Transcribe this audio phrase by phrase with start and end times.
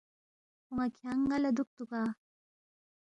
[0.67, 2.03] اون٘ا کھیانگ ن٘ا لہ دُوکتُوگا؟